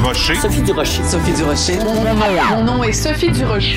[0.00, 0.34] Durocher.
[0.36, 1.02] Sophie Durocher.
[1.04, 1.78] Sophie Durocher.
[2.50, 3.76] Mon nom est Sophie Durocher.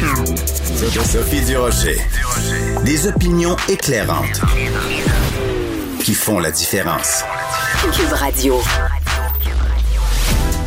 [1.03, 1.97] Sophie Durocher.
[2.85, 4.39] Des opinions éclairantes
[5.99, 7.25] qui font la différence.
[7.91, 8.61] Cube Radio.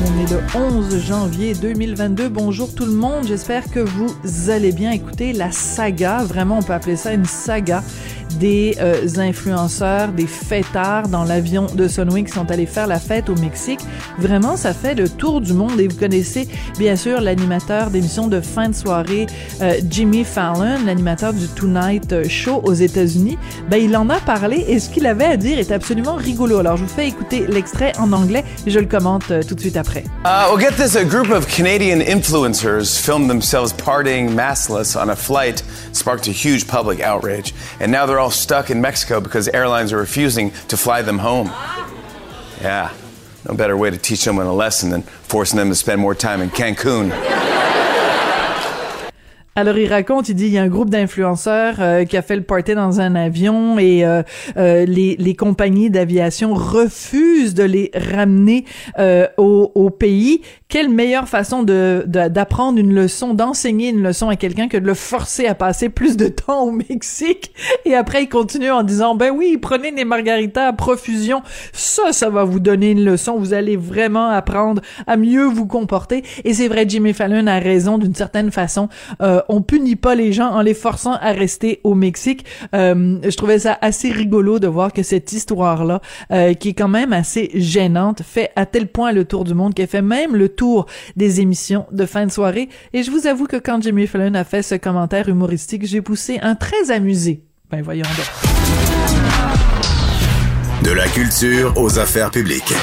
[0.04, 2.28] On est le 11 janvier 2022.
[2.28, 3.26] Bonjour tout le monde.
[3.26, 4.14] J'espère que vous
[4.50, 6.22] allez bien écouter la saga.
[6.22, 7.82] Vraiment, on peut appeler ça une saga
[8.38, 13.28] des euh, influenceurs, des fêtards dans l'avion de Sunwing qui sont allés faire la fête
[13.28, 13.80] au Mexique.
[14.18, 18.40] Vraiment, ça fait le tour du monde et vous connaissez bien sûr l'animateur d'émission de
[18.40, 19.26] fin de soirée,
[19.60, 23.38] euh, Jimmy Fallon, l'animateur du Tonight Show aux États-Unis.
[23.70, 26.58] Ben, il en a parlé et ce qu'il avait à dire est absolument rigolo.
[26.58, 29.60] Alors, je vous fais écouter l'extrait en anglais et je le commente euh, tout de
[29.60, 30.04] suite après.
[30.24, 30.96] Uh, well, get this.
[30.96, 36.66] A group of Canadian influencers filmed themselves partying maskless on a flight, sparked a huge
[36.66, 37.54] public outrage.
[37.80, 41.48] And now they're all stuck in Mexico because airlines are refusing to fly them home.
[42.60, 42.92] Yeah.
[43.48, 46.40] No better way to teach someone a lesson than forcing them to spend more time
[46.40, 47.12] in Cancun.
[49.58, 52.36] Alors il raconte, il dit il y a un groupe d'influenceurs euh, qui a fait
[52.36, 54.22] le party dans un avion et euh,
[54.58, 58.66] euh, les, compagnies d'aviation refusent de les ramener
[59.38, 60.42] au, pays.
[60.76, 64.92] Quelle meilleure façon de d'apprendre une leçon, d'enseigner une leçon à quelqu'un que de le
[64.92, 67.50] forcer à passer plus de temps au Mexique
[67.86, 71.40] Et après il continue en disant ben oui prenez des margaritas à profusion,
[71.72, 76.22] ça ça va vous donner une leçon, vous allez vraiment apprendre à mieux vous comporter.
[76.44, 78.90] Et c'est vrai Jimmy Fallon a raison d'une certaine façon.
[79.22, 82.44] Euh, on punit pas les gens en les forçant à rester au Mexique.
[82.74, 86.02] Euh, je trouvais ça assez rigolo de voir que cette histoire-là,
[86.32, 89.72] euh, qui est quand même assez gênante, fait à tel point le tour du monde
[89.72, 90.65] qu'elle fait même le tour
[91.16, 92.68] des émissions de fin de soirée.
[92.92, 96.38] Et je vous avoue que quand Jimmy Fallon a fait ce commentaire humoristique, j'ai poussé
[96.42, 97.42] un très amusé.
[97.70, 98.04] Ben voyons.
[100.82, 102.74] De la culture aux affaires publiques.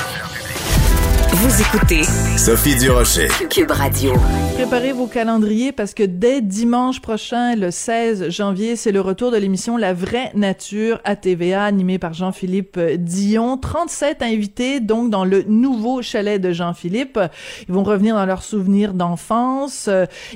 [1.36, 2.04] Vous écoutez
[2.38, 3.28] Sophie Durocher.
[3.50, 4.14] Cube Radio.
[4.54, 9.38] Préparez vos calendriers parce que dès dimanche prochain, le 16 janvier, c'est le retour de
[9.38, 13.58] l'émission La vraie nature à TVA, animée par Jean-Philippe Dion.
[13.58, 17.20] 37 invités, donc, dans le nouveau chalet de Jean-Philippe.
[17.68, 19.90] Ils vont revenir dans leurs souvenirs d'enfance.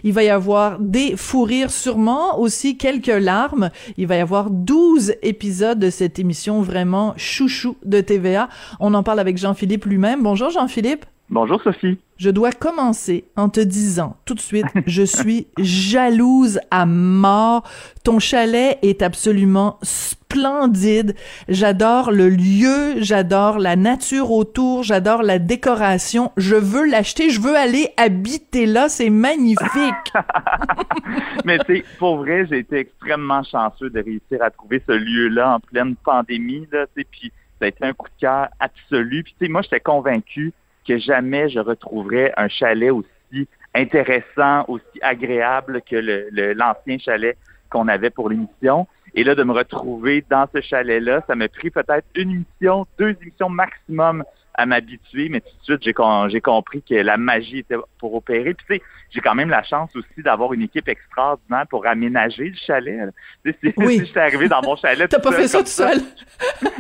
[0.03, 3.69] Il va y avoir des fous rires sûrement, aussi quelques larmes.
[3.97, 8.49] Il va y avoir 12 épisodes de cette émission vraiment chouchou de TVA.
[8.79, 10.23] On en parle avec Jean-Philippe lui-même.
[10.23, 10.86] Bonjour Jean-Philippe.
[11.29, 11.99] Bonjour Sophie.
[12.15, 17.69] Je dois commencer en te disant tout de suite, je suis jalouse à mort.
[18.05, 21.15] Ton chalet est absolument splendide.
[21.49, 26.31] J'adore le lieu, j'adore la nature autour, j'adore la décoration.
[26.37, 30.13] Je veux l'acheter, je veux aller habiter là, c'est magnifique.
[31.43, 35.59] Mais c'est pour vrai, j'ai été extrêmement chanceux de réussir à trouver ce lieu-là en
[35.59, 39.23] pleine pandémie là, puis ça a été un coup de cœur absolu.
[39.23, 40.53] Puis tu sais, moi j'étais convaincu
[40.87, 47.37] que jamais je retrouverais un chalet aussi intéressant, aussi agréable que l'ancien le, chalet
[47.69, 48.87] qu'on avait pour l'émission.
[49.13, 53.15] Et là, de me retrouver dans ce chalet-là, ça m'a pris peut-être une émission, deux
[53.21, 54.23] émissions maximum
[54.57, 55.93] à m'habituer, mais tout de suite, j'ai,
[56.29, 58.55] j'ai compris que la magie était pour opérer.
[58.55, 58.81] Puis, tu sais,
[59.11, 63.09] j'ai quand même la chance aussi d'avoir une équipe extraordinaire pour aménager le chalet.
[63.45, 63.99] Tu sais, oui.
[63.99, 65.07] si j'étais arrivé dans mon chalet...
[65.09, 65.99] T'as pas fait ça tout seul?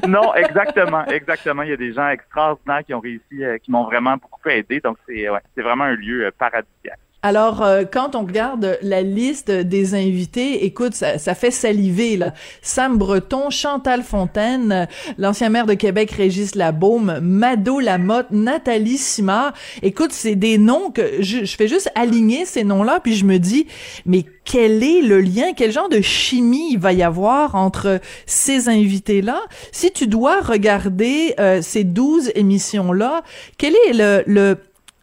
[0.07, 1.61] non, exactement, exactement.
[1.61, 4.79] Il y a des gens extraordinaires qui ont réussi, euh, qui m'ont vraiment beaucoup aidé.
[4.79, 6.99] Donc, c'est, ouais, c'est vraiment un lieu euh, paradisiaque.
[7.23, 12.33] Alors, euh, quand on regarde la liste des invités, écoute, ça, ça, fait saliver, là.
[12.61, 19.53] Sam Breton, Chantal Fontaine, l'ancien maire de Québec, Régis Labaume, Mado Lamotte, Nathalie Simard.
[19.81, 23.39] Écoute, c'est des noms que je, je fais juste aligner ces noms-là, puis je me
[23.39, 23.65] dis,
[24.05, 28.69] mais quel est le lien, quel genre de chimie il va y avoir entre ces
[28.69, 29.41] invités-là?
[29.71, 33.23] Si tu dois regarder euh, ces douze émissions-là,
[33.57, 34.57] quel est le, le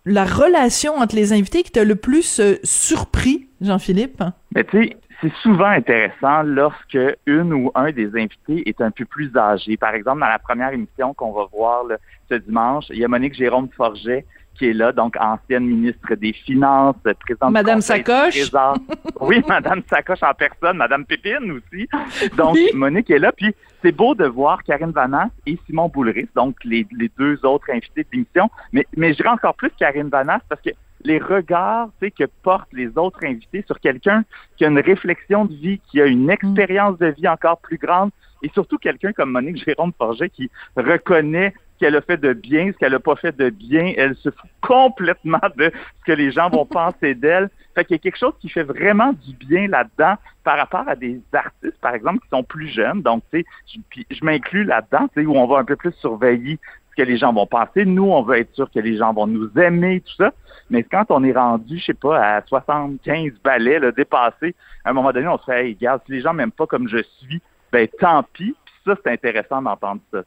[0.04, 4.22] la relation entre les invités qui t'a le plus euh, surpris, Jean-Philippe?
[4.54, 9.04] Mais tu sais, c'est souvent intéressant lorsque une ou un des invités est un peu
[9.04, 9.76] plus âgé.
[9.76, 11.84] Par exemple, dans la première émission qu'on va voir
[12.28, 16.33] ce dimanche, il y a Monique Jérôme Forget qui est là, donc ancienne ministre des
[16.33, 18.51] Finances, présidente Madame Sacoche.
[19.21, 21.89] oui, Madame Sacoche en personne, Madame Pépine aussi.
[22.37, 23.33] Donc, Monique est là.
[23.33, 27.71] Puis, c'est beau de voir Karine Vanasse et Simon Boulris, donc les, les deux autres
[27.71, 28.51] invités de l'émission.
[28.73, 30.71] Mais, mais je dirais encore plus Karine Vanasse parce que
[31.05, 34.25] les regards que portent les autres invités sur quelqu'un
[34.56, 38.11] qui a une réflexion de vie, qui a une expérience de vie encore plus grande,
[38.43, 42.73] et surtout quelqu'un comme Monique Jérôme Forget qui reconnaît ce qu'elle a fait de bien,
[42.73, 43.93] ce qu'elle n'a pas fait de bien.
[43.97, 47.50] Elle se fout complètement de ce que les gens vont penser d'elle.
[47.75, 50.94] Fait qu'il y a quelque chose qui fait vraiment du bien là-dedans par rapport à
[50.94, 53.03] des artistes, par exemple, qui sont plus jeunes.
[53.03, 55.93] Donc, tu sais, je, je m'inclus là-dedans, tu sais, où on va un peu plus
[55.94, 56.61] surveiller
[56.94, 57.85] ce que les gens vont penser.
[57.85, 60.32] Nous, on veut être sûr que les gens vont nous aimer, tout ça.
[60.70, 64.55] Mais quand on est rendu, je sais pas, à 75 balais, là, dépassé,
[64.85, 66.88] à un moment donné, on se fait, hey, regarde, si les gens m'aiment pas comme
[66.88, 67.43] je suis,
[67.73, 68.55] ben tant pis.
[68.65, 70.23] Puis ça, c'est intéressant d'entendre ça.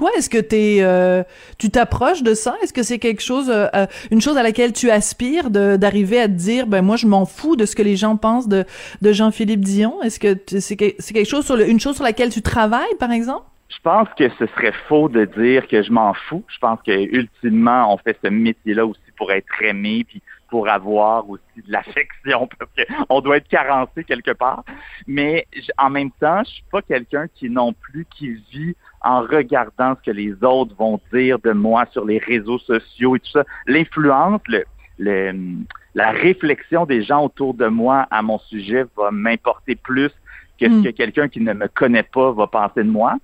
[0.00, 1.22] Toi, est-ce que t'es, euh,
[1.58, 2.54] tu t'approches de ça?
[2.62, 6.26] Est-ce que c'est quelque chose, euh, euh, une chose à laquelle tu aspires, d'arriver à
[6.26, 8.64] te dire, ben moi, je m'en fous de ce que les gens pensent de,
[9.02, 10.02] de Jean-Philippe Dion?
[10.02, 13.44] Est-ce que c'est, quelque chose sur une chose sur laquelle tu travailles, par exemple?
[13.68, 16.44] Je pense que ce serait faux de dire que je m'en fous.
[16.48, 21.28] Je pense que ultimement, on fait ce métier-là aussi pour être aimé, puis pour avoir
[21.28, 22.70] aussi de l'affection, parce
[23.08, 24.64] qu'on doit être carencé quelque part.
[25.06, 25.46] Mais
[25.78, 30.10] en même temps, je suis pas quelqu'un qui non plus qui vit en regardant ce
[30.10, 33.44] que les autres vont dire de moi sur les réseaux sociaux et tout ça.
[33.66, 34.64] L'influence, le,
[34.98, 35.32] le,
[35.94, 40.10] la réflexion des gens autour de moi à mon sujet va m'importer plus
[40.58, 43.16] que ce que quelqu'un qui ne me connaît pas va penser de moi.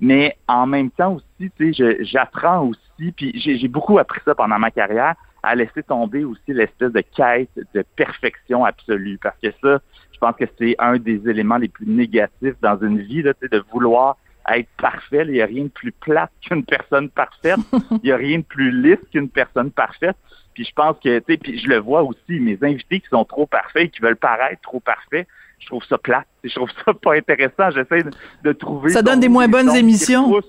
[0.00, 4.58] Mais en même temps aussi, tu sais, j'apprends aussi, puis j'ai beaucoup appris ça pendant
[4.58, 9.18] ma carrière, à laisser tomber aussi l'espèce de quête de perfection absolue.
[9.20, 9.80] Parce que ça,
[10.12, 13.64] je pense que c'est un des éléments les plus négatifs dans une vie, là, de
[13.72, 14.16] vouloir
[14.48, 15.24] être parfait.
[15.26, 17.58] Il n'y a rien de plus plate qu'une personne parfaite.
[17.90, 20.16] Il n'y a rien de plus lisse qu'une personne parfaite.
[20.54, 23.24] Puis je pense que, tu sais, puis je le vois aussi, mes invités qui sont
[23.24, 25.26] trop parfaits, qui veulent paraître trop parfaits,
[25.58, 26.26] je trouve ça plate.
[26.44, 27.70] Je trouve ça pas intéressant.
[27.70, 28.04] J'essaie
[28.44, 28.90] de, trouver.
[28.90, 30.40] Ça donne des moins bonnes émissions.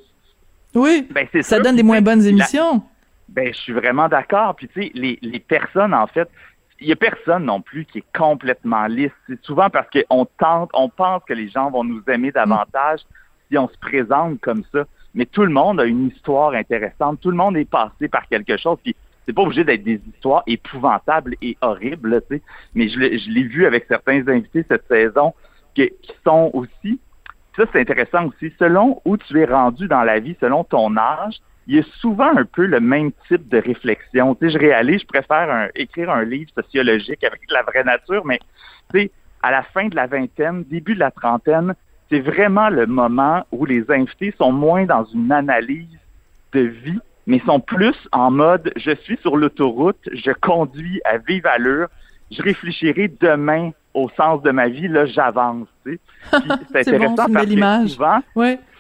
[0.76, 1.08] Oui.
[1.12, 2.84] Ben, ça, ça donne des moins bonnes émissions.
[3.30, 4.56] Ben, je suis vraiment d'accord.
[4.56, 6.30] Puis tu sais, les, les personnes, en fait,
[6.80, 9.12] il y a personne non plus qui est complètement lisse.
[9.28, 13.00] C'est souvent parce qu'on tente, on pense que les gens vont nous aimer davantage
[13.50, 14.84] si on se présente comme ça.
[15.14, 17.22] Mais tout le monde a une histoire intéressante.
[17.22, 18.78] Tout le monde est passé par quelque chose.
[18.84, 18.96] Puis
[19.26, 22.42] c'est pas obligé d'être des histoires épouvantables et horribles, tu sais.
[22.74, 25.34] Mais je l'ai vu avec certains invités cette saison
[25.76, 25.92] qui,
[26.26, 27.00] sont aussi.
[27.56, 28.52] Ça, c'est intéressant aussi.
[28.60, 31.36] Selon où tu es rendu dans la vie, selon ton âge,
[31.68, 34.36] il y a souvent un peu le même type de réflexion.
[34.36, 38.40] Tu sais, je réalise, je préfère écrire un livre sociologique avec la vraie nature, mais
[38.92, 39.12] tu sais,
[39.42, 41.74] à la fin de la vingtaine, début de la trentaine,
[42.10, 45.98] c'est vraiment le moment où les invités sont moins dans une analyse
[46.54, 51.46] de vie, mais sont plus en mode je suis sur l'autoroute, je conduis à vive
[51.48, 51.88] allure,
[52.32, 55.68] je réfléchirai demain au sens de ma vie, là, j'avance.
[55.86, 56.00] Tu
[56.32, 56.40] sais.
[56.72, 58.20] c'est intéressant parce que souvent,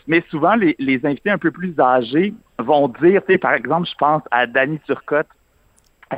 [0.07, 3.87] mais souvent les, les, invités un peu plus âgés vont dire, tu sais, par exemple,
[3.87, 5.27] je pense à Danny Turcotte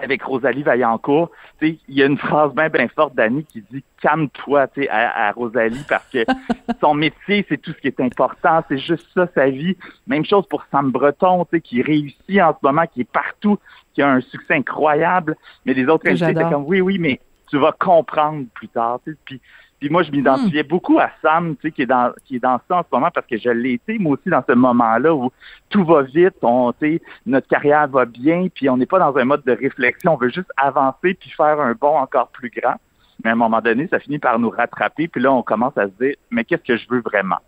[0.01, 4.67] avec Rosalie Vaillancourt, il y a une phrase bien bien forte d'Annie qui dit calme-toi
[4.89, 6.25] à, à Rosalie parce que
[6.81, 9.77] son métier c'est tout ce qui est important, c'est juste ça sa vie.
[10.07, 13.57] Même chose pour Sam Breton, qui réussit en ce moment, qui est partout,
[13.93, 15.35] qui a un succès incroyable,
[15.65, 18.99] mais les autres invités étaient comme oui oui mais tu vas comprendre plus tard.
[19.25, 19.39] Puis
[19.79, 20.67] puis moi, je m'identifiais hmm.
[20.67, 23.09] beaucoup à Sam, tu sais, qui est dans qui est dans ça en ce moment
[23.13, 25.31] parce que je l'ai été moi aussi dans ce moment-là où
[25.69, 29.15] tout va vite, on, tu sais, notre carrière va bien, puis on n'est pas dans
[29.17, 32.75] un mode de réflexion, on veut juste avancer puis faire un bond encore plus grand.
[33.23, 35.85] Mais à un moment donné, ça finit par nous rattraper, puis là, on commence à
[35.85, 37.39] se dire, mais qu'est-ce que je veux vraiment?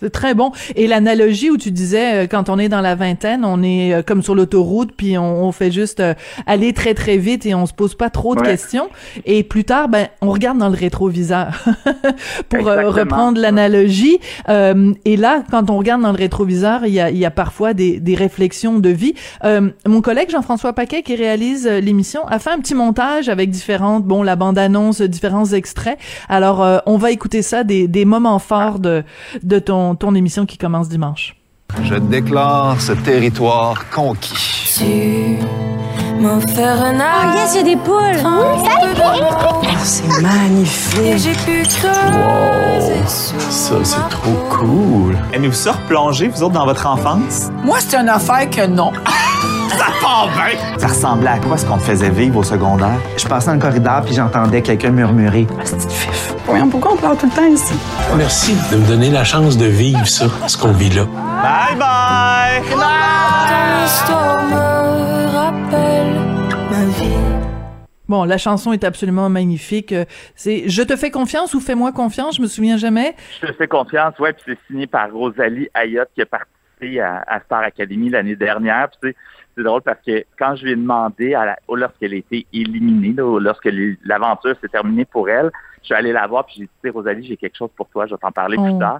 [0.00, 0.52] C'est très bon.
[0.76, 4.02] Et l'analogie où tu disais, euh, quand on est dans la vingtaine, on est euh,
[4.02, 6.14] comme sur l'autoroute, puis on, fait juste euh,
[6.46, 8.88] aller très très vite et on se pose pas trop de questions.
[9.26, 11.64] Et plus tard, ben, on regarde dans le rétroviseur
[12.48, 14.20] pour reprendre l'analogie.
[14.48, 17.74] et là, quand on regarde dans le rétroviseur, il y a, il y a parfois
[17.74, 19.14] des, des réflexions de vie.
[19.86, 24.22] mon collègue Jean-François Paquet, qui réalise l'émission, a fait un petit montage avec différentes, bon,
[24.22, 25.98] la bande-annonce, différents extraits.
[26.28, 29.02] Alors, on va écouter ça, des, des moments forts de,
[29.42, 31.36] de ton ton, émission qui commence dimanche.
[31.82, 34.78] Je déclare ce territoire conquis.
[34.78, 35.79] Tu
[36.20, 37.32] m'as fait renard.
[37.32, 38.20] Oh yes, j'ai des poules.
[38.24, 38.56] Oh,
[39.82, 41.16] c'est magnifique.
[41.16, 43.06] J'ai pu wow.
[43.06, 45.16] Ça, c'est trop cool.
[45.32, 47.50] Aimez-vous ça replonger, vous autres, dans votre enfance?
[47.64, 48.92] Moi, c'est une affaire que non.
[49.70, 50.58] ça part bien!
[50.78, 52.98] Ça ressemblait à quoi ce qu'on te faisait vivre au secondaire?
[53.16, 55.46] Je passais dans le corridor puis j'entendais quelqu'un murmurer.
[55.58, 56.34] Ah, c'est fif.
[56.46, 57.74] Voyons, pourquoi on pleure tout le temps ici?
[58.16, 61.04] Merci de me donner la chance de vivre ça, ce qu'on vit là.
[61.42, 62.60] Bye bye!
[68.10, 69.94] Bon, la chanson est absolument magnifique.
[70.34, 73.14] C'est Je te fais confiance ou Fais-moi confiance, je me souviens jamais.
[73.40, 77.40] Je te fais confiance, ouais, puis c'est signé par Rosalie Ayotte qui a participé à,
[77.44, 78.88] Star Academy l'année dernière.
[79.00, 79.14] Puis
[79.56, 83.68] c'est drôle parce que quand je lui ai demandé, à lorsqu'elle a été éliminée, lorsque
[84.04, 85.52] l'aventure s'est terminée pour elle,
[85.82, 88.14] je suis allé la voir puis j'ai dit, Rosalie, j'ai quelque chose pour toi, je
[88.14, 88.78] vais t'en parler plus oh.
[88.80, 88.98] tard.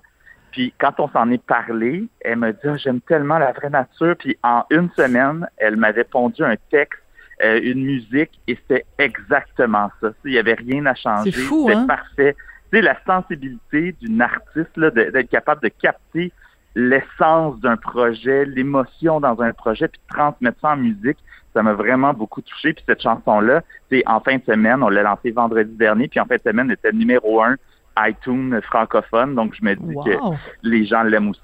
[0.53, 4.15] Puis quand on s'en est parlé, elle m'a dit, ah, j'aime tellement la vraie nature.
[4.17, 7.01] Puis en une semaine, elle m'avait pondu un texte,
[7.43, 10.11] euh, une musique, et c'était exactement ça.
[10.25, 11.33] Il n'y avait rien à changer.
[11.33, 11.87] C'était hein?
[11.87, 12.37] parfait.
[12.73, 16.33] Sais, la sensibilité d'une artiste, d'être capable de capter
[16.77, 21.19] l'essence d'un projet, l'émotion dans un projet, puis transmettre ça en musique,
[21.53, 22.73] ça m'a vraiment beaucoup touché.
[22.73, 26.27] Puis cette chanson-là, c'est en fin de semaine, on l'a lancée vendredi dernier, puis en
[26.27, 27.57] fin de semaine, elle était numéro un
[27.99, 29.35] iTunes francophone.
[29.35, 30.17] Donc je me dis que
[30.63, 31.41] les gens l'aiment aussi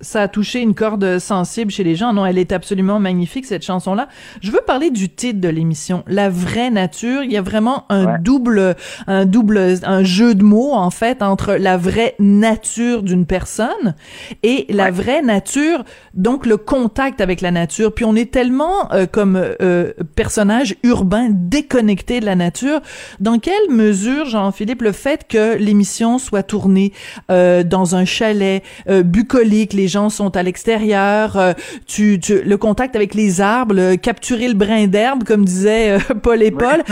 [0.00, 2.12] ça a touché une corde sensible chez les gens.
[2.12, 4.08] Non, elle est absolument magnifique, cette chanson-là.
[4.40, 7.24] Je veux parler du titre de l'émission, La vraie nature.
[7.24, 8.76] Il y a vraiment un double,
[9.06, 13.94] un double, un jeu de mots, en fait, entre la vraie nature d'une personne
[14.42, 17.92] et la vraie nature, donc le contact avec la nature.
[17.92, 22.80] Puis on est tellement, euh, comme euh, personnage urbain, déconnecté de la nature.
[23.20, 26.92] Dans quelle mesure, Jean-Philippe, le fait que l'émission soit tournée
[27.30, 31.54] euh, dans un chalet bucolique, les les gens sont à l'extérieur, euh,
[31.86, 36.50] tu, le contact avec les arbres, capturer le brin d'herbe, comme disait euh, Paul et
[36.50, 36.82] Paul.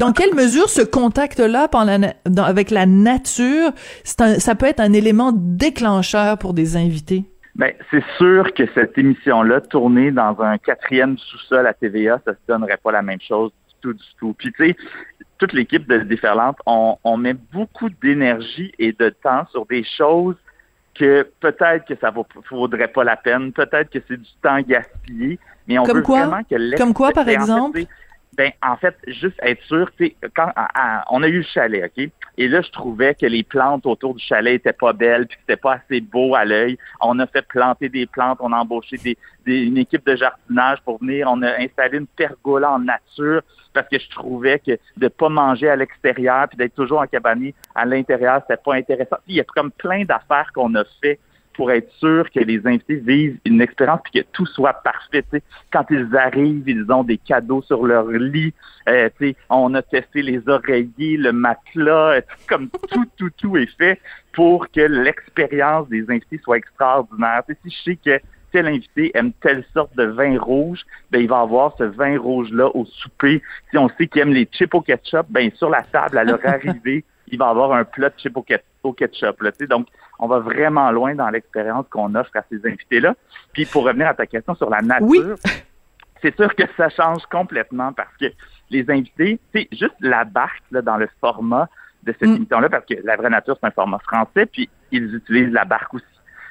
[0.00, 1.68] Dans quelle mesure ce contact-là
[2.38, 3.72] avec la nature,
[4.04, 7.24] ça peut être un élément déclencheur pour des invités?
[7.56, 12.38] Ben, c'est sûr que cette émission-là, tournée dans un quatrième sous-sol à TVA, ça se
[12.48, 14.34] donnerait pas la même chose du tout, du tout.
[14.38, 14.76] Puis tu sais,
[15.36, 20.36] toute l'équipe de Déferlante, on, on met beaucoup d'énergie et de temps sur des choses
[20.98, 25.38] que peut-être que ça ne vaudrait pas la peine, peut-être que c'est du temps gaspillé,
[25.66, 26.26] mais on Comme veut quoi?
[26.26, 27.82] vraiment que Comme quoi, par exemple?
[28.36, 30.52] ben, en fait, juste être sûr, tu sais, quand
[31.10, 32.10] on a eu le chalet, OK?
[32.38, 35.42] Et là, je trouvais que les plantes autour du chalet étaient pas belles, puis que
[35.42, 36.78] c'était pas assez beau à l'œil.
[37.00, 39.16] On a fait planter des plantes, on a embauché des,
[39.46, 43.98] une équipe de jardinage pour venir, on a installé une pergola en nature parce que
[43.98, 48.40] je trouvais que de pas manger à l'extérieur puis d'être toujours en cabane à l'intérieur,
[48.42, 49.16] c'était pas intéressant.
[49.26, 51.18] Il y a comme plein d'affaires qu'on a fait
[51.56, 55.24] pour être sûr que les invités vivent une expérience puis que tout soit parfait.
[55.72, 58.52] Quand ils arrivent, ils ont des cadeaux sur leur lit.
[58.88, 59.08] Euh,
[59.48, 64.00] on a testé les oreillers, le matelas, euh, comme tout, tout, tout est fait
[64.32, 67.42] pour que l'expérience des invités soit extraordinaire.
[67.64, 68.20] si je sais que
[68.52, 72.68] tel invité aime telle sorte de vin rouge, ben il va avoir ce vin rouge-là
[72.74, 73.42] au souper.
[73.70, 76.38] Si on sait qu'il aime les chips au ketchup, ben sur la table, à leur
[76.44, 78.36] arrivée, il va avoir un plat de chips
[78.82, 79.42] au ketchup.
[79.42, 83.14] Là, donc, on va vraiment loin dans l'expérience qu'on offre à ces invités-là.
[83.52, 85.36] Puis pour revenir à ta question sur la nature,
[86.22, 88.26] c'est sûr que ça change complètement parce que
[88.70, 91.68] les invités, c'est juste la barque là, dans le format
[92.02, 92.36] de cette mm.
[92.36, 95.94] émission-là, parce que la vraie nature, c'est un format français, puis ils utilisent la barque
[95.94, 96.06] aussi.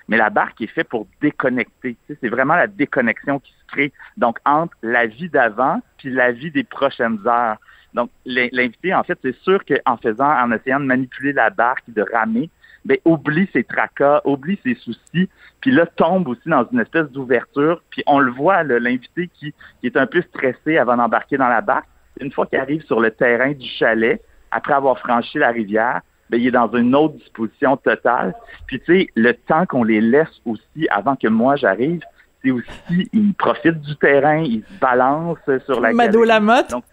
[0.07, 1.97] Mais la barque est faite pour déconnecter.
[2.07, 3.93] C'est vraiment la déconnexion qui se crée.
[4.17, 7.57] Donc, entre la vie d'avant puis la vie des prochaines heures.
[7.93, 12.05] Donc, l'invité, en fait, c'est sûr qu'en faisant, en essayant de manipuler la barque, de
[12.13, 12.49] ramer,
[12.83, 17.81] ben, oublie ses tracas, oublie ses soucis, puis là, tombe aussi dans une espèce d'ouverture.
[17.89, 21.61] Puis on le voit, l'invité qui, qui est un peu stressé avant d'embarquer dans la
[21.61, 21.87] barque,
[22.19, 24.21] une fois qu'il arrive sur le terrain du chalet,
[24.51, 28.33] après avoir franchi la rivière, ben, il est dans une autre disposition totale.
[28.67, 32.01] Puis tu sais, le temps qu'on les laisse aussi avant que moi j'arrive,
[32.43, 36.69] c'est aussi, ils profitent du terrain, ils se balancent sur la Mado Lamotte.
[36.69, 36.83] Donc,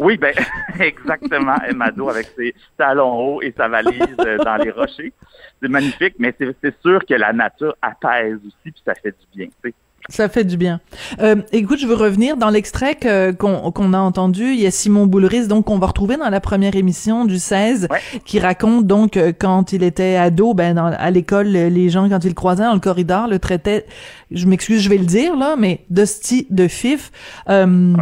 [0.00, 0.34] oui, ben
[0.80, 5.12] exactement, Mado avec ses talons hauts et sa valise euh, dans les rochers.
[5.60, 9.46] C'est magnifique, mais c'est sûr que la nature apaise aussi, puis ça fait du bien.
[9.46, 9.74] Tu sais.
[10.08, 10.80] Ça fait du bien.
[11.20, 12.96] Euh, écoute, je veux revenir dans l'extrait
[13.38, 14.42] qu'on a entendu.
[14.42, 17.88] Il y a Simon Boulris, donc qu'on va retrouver dans la première émission du 16,
[18.24, 22.24] qui raconte donc euh, quand il était ado, ben dans, à l'école, les gens quand
[22.24, 23.86] ils le croisaient dans le corridor le traitaient.
[24.30, 26.04] Je m'excuse, je vais le dire là, mais de
[26.50, 27.10] de fif.
[27.48, 27.94] Euh,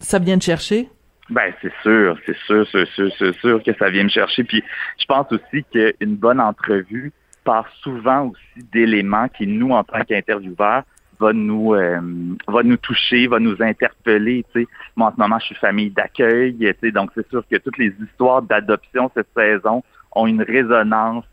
[0.00, 0.88] Ça vient de chercher?
[1.30, 4.44] Ben c'est sûr, c'est sûr, c'est sûr, c'est sûr que ça vient me chercher.
[4.44, 4.62] Puis
[5.00, 10.82] je pense aussi qu'une bonne entrevue part souvent aussi d'éléments qui nous en tant qu'intervieweurs
[11.18, 12.00] va nous euh,
[12.46, 14.44] va nous toucher, va nous interpeller.
[14.96, 16.54] Moi, en ce moment, je suis famille d'accueil,
[16.92, 19.82] donc c'est sûr que toutes les histoires d'adoption cette saison
[20.12, 21.24] ont une résonance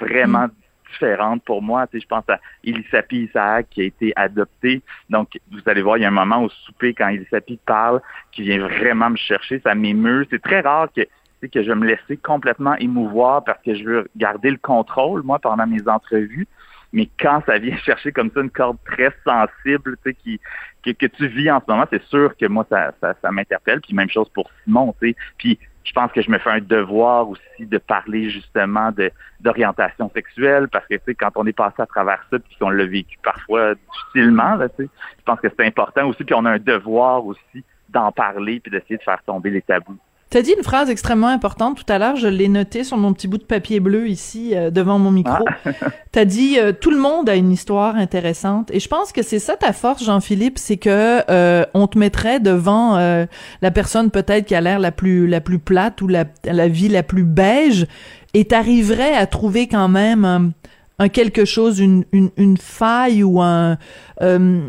[0.00, 0.48] vraiment
[0.90, 1.86] différente pour moi.
[1.92, 4.82] Je pense à Elisapi Isaac qui a été adoptée.
[5.08, 8.42] Donc, vous allez voir, il y a un moment au souper quand Elisapi parle qui
[8.42, 10.26] vient vraiment me chercher, ça m'émeut.
[10.30, 11.02] C'est très rare que
[11.48, 15.38] que je vais me laisser complètement émouvoir parce que je veux garder le contrôle, moi,
[15.38, 16.46] pendant mes entrevues.
[16.92, 21.60] Mais quand ça vient chercher comme ça une corde très sensible, que, tu vis en
[21.60, 23.80] ce moment, c'est sûr que moi, ça, ça, ça m'interpelle.
[23.80, 24.94] Puis même chose pour Simon.
[25.38, 28.90] Puis je pense que je me fais un devoir aussi de parler justement
[29.40, 32.86] d'orientation sexuelle parce que tu quand on est passé à travers ça puis qu'on l'a
[32.86, 34.86] vécu parfois difficilement je
[35.24, 38.96] pense que c'est important aussi puis on a un devoir aussi d'en parler puis d'essayer
[38.96, 39.98] de faire tomber les tabous
[40.32, 43.28] T'as dit une phrase extrêmement importante tout à l'heure, je l'ai notée sur mon petit
[43.28, 45.44] bout de papier bleu ici euh, devant mon micro.
[45.66, 45.72] Ah.
[46.10, 49.38] T'as dit euh, tout le monde a une histoire intéressante et je pense que c'est
[49.38, 54.54] ça ta force Jean-Philippe, c'est que euh, on te mettrait devant la personne peut-être qui
[54.54, 57.86] a l'air la plus la plus plate ou la, la vie la plus beige
[58.32, 60.24] et t'arriverais à trouver quand même
[60.98, 63.76] un quelque chose, une, une, une faille ou un
[64.22, 64.60] euh,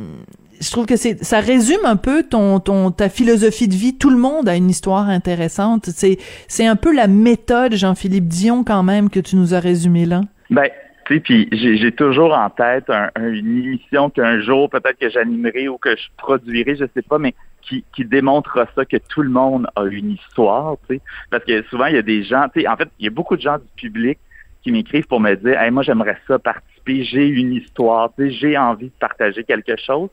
[0.63, 3.97] je trouve que ça résume un peu ton ton ta philosophie de vie.
[3.97, 5.85] Tout le monde a une histoire intéressante.
[5.87, 6.17] C'est
[6.47, 10.21] c'est un peu la méthode Jean-Philippe Dion quand même que tu nous as résumé là.
[10.49, 10.69] Ben
[11.05, 16.03] puis j'ai toujours en tête une émission qu'un jour peut-être que j'animerai ou que je
[16.15, 20.11] produirai, je sais pas, mais qui, qui démontre ça que tout le monde a une
[20.11, 22.87] histoire, tu sais, parce que souvent il y a des gens, tu sais, en fait,
[22.99, 24.17] il y a beaucoup de gens du public
[24.63, 28.37] qui m'écrivent pour me dire, hey, moi j'aimerais ça participer, j'ai une histoire, tu sais,
[28.37, 30.09] j'ai envie de partager quelque chose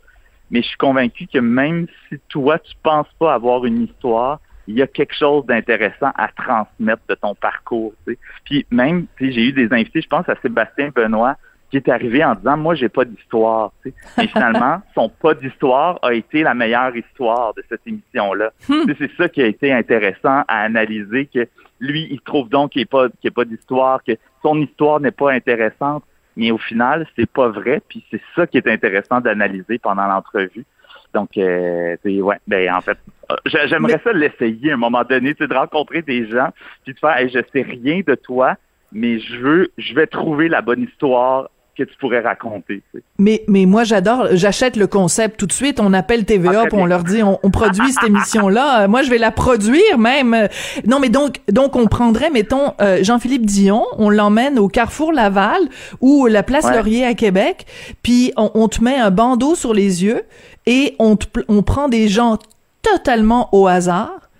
[0.50, 4.76] mais je suis convaincu que même si toi, tu penses pas avoir une histoire, il
[4.76, 7.92] y a quelque chose d'intéressant à transmettre de ton parcours.
[8.07, 8.19] Tu sais.
[8.45, 11.37] Puis même, j'ai eu des invités, je pense à Sébastien Benoît,
[11.71, 13.73] qui est arrivé en disant Moi, j'ai pas d'histoire.
[13.85, 13.92] Et
[14.28, 18.52] finalement, son pas d'histoire a été la meilleure histoire de cette émission-là.
[18.69, 18.92] Hmm.
[18.99, 22.88] C'est ça qui a été intéressant à analyser, que lui, il trouve donc qu'il n'y
[22.90, 26.04] a pas, pas d'histoire, que son histoire n'est pas intéressante
[26.41, 30.65] mais au final, c'est pas vrai, puis c'est ça qui est intéressant d'analyser pendant l'entrevue.
[31.13, 32.97] Donc, euh, ouais, ben en fait,
[33.31, 36.49] euh, j'aimerais ça l'essayer à un moment donné, de rencontrer des gens,
[36.85, 38.55] puis de faire, hey, je sais rien de toi,
[38.91, 42.83] mais je veux, je vais trouver la bonne histoire que tu pourrais raconter.
[43.19, 45.81] Mais mais moi j'adore, j'achète le concept tout de suite.
[45.81, 48.83] On appelle TVA, ah, on leur dit on, produit cette émission là.
[48.83, 50.49] Euh, moi je vais la produire même.
[50.87, 55.61] Non mais donc donc on prendrait mettons euh, Jean-Philippe Dion, on l'emmène au Carrefour Laval
[56.00, 57.67] ou la Place Laurier à Québec,
[58.03, 60.23] puis on, te met un bandeau sur les yeux
[60.67, 61.17] et on
[61.49, 62.39] on prend des gens
[62.83, 64.31] totalement au hasard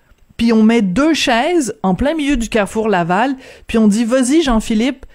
[0.41, 3.35] puis on met deux chaises en plein milieu du carrefour Laval,
[3.67, 5.05] puis on dit vas-y Jean-Philippe,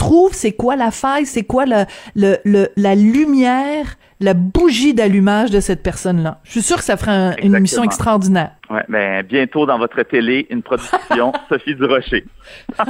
[0.00, 5.60] trouve c'est quoi la faille, c'est quoi le, le, la lumière, la bougie d'allumage de
[5.60, 6.40] cette personne-là.
[6.44, 8.52] Je suis sûr que ça ferait une émission extraordinaire.
[8.70, 12.24] Ouais, ben bientôt dans votre télé, une production Sophie Durocher.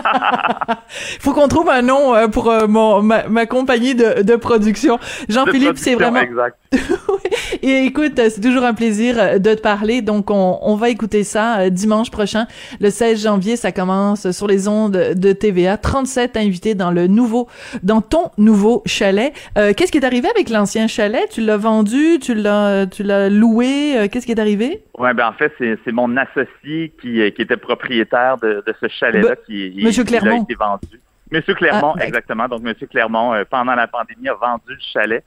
[1.21, 4.99] Faut qu'on trouve un nom euh, pour euh, mon ma, compagnie de, de production.
[5.31, 6.21] Jean-Philippe, c'est vraiment.
[6.21, 6.59] Exact.
[7.63, 10.03] Et écoute, c'est toujours un plaisir euh, de te parler.
[10.03, 12.47] Donc on, on va écouter ça dimanche prochain,
[12.79, 13.57] le 16 janvier.
[13.57, 15.79] Ça commence sur les ondes de TVA.
[15.79, 17.49] 37 invités dans le nouveau,
[17.83, 19.33] dans ton nouveau chalet.
[19.55, 21.27] Qu'est-ce qui est arrivé avec l'ancien chalet?
[21.31, 22.19] Tu l'as vendu?
[22.21, 24.09] Tu l'as, tu l'as loué?
[24.13, 24.83] Qu'est-ce qui est arrivé?
[24.99, 28.89] Ouais, ben en fait c'est c'est mon associé qui, euh, qui, était propriétaire de, ce
[28.89, 30.41] chalet-là qui, Monsieur Clermont.
[30.41, 31.01] a été vendu.
[31.31, 32.49] Monsieur Clermont, ah, exactement.
[32.49, 35.25] Donc, Monsieur Clermont, euh, pendant la pandémie, a vendu le chalet.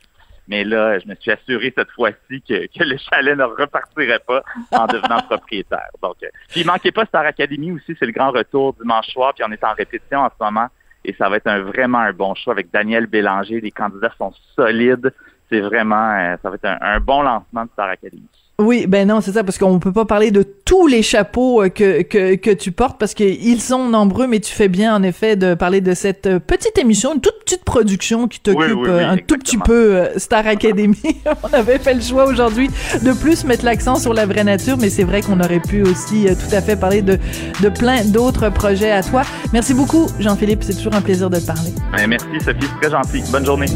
[0.48, 4.44] Mais là, je me suis assuré cette fois-ci que, que, le chalet ne repartirait pas
[4.72, 5.90] en devenant propriétaire.
[6.02, 9.34] Donc, euh, puis il manquait pas Star Academy aussi, c'est le grand retour dimanche soir,
[9.34, 10.68] puis on est en répétition en ce moment.
[11.06, 13.62] Et ça va être un, vraiment un bon choix avec Daniel Bélanger.
[13.62, 15.14] Les candidats sont solides.
[15.50, 18.28] C'est vraiment, ça va être un bon lancement de Star Academy.
[18.60, 21.70] Oui, ben non, c'est ça, parce qu'on peut pas parler de tous les chapeaux euh,
[21.70, 25.36] que, que, que tu portes, parce qu'ils sont nombreux, mais tu fais bien, en effet,
[25.36, 29.18] de parler de cette euh, petite émission, une toute petite production qui t'occupe euh, un
[29.18, 31.02] tout petit peu Star Academy.
[31.44, 32.70] on avait fait le choix aujourd'hui
[33.02, 36.28] de plus mettre l'accent sur la vraie nature, mais c'est vrai qu'on aurait pu aussi
[36.28, 37.18] tout à fait parler de,
[37.62, 39.24] de plein d'autres projets à toi.
[39.52, 41.74] Merci beaucoup, Jean-Philippe, c'est toujours un plaisir de te parler.
[41.98, 43.24] Ben, merci, Sophie, c'est très gentil.
[43.32, 43.68] Bonne journée.